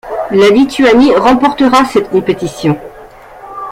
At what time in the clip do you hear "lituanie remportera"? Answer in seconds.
0.49-1.85